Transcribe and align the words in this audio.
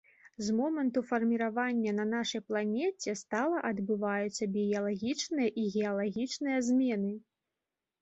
З 0.45 0.53
моманту 0.59 1.03
фарміравання 1.09 1.91
на 1.99 2.05
нашай 2.15 2.41
планеце 2.49 3.15
стала 3.23 3.61
адбываюцца 3.71 4.43
біялагічныя 4.59 5.49
і 5.63 5.71
геалагічныя 5.79 6.57
змены. 6.73 7.17